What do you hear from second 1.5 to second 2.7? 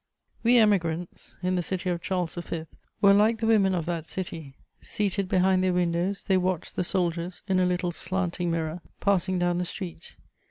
the city of Charles V.,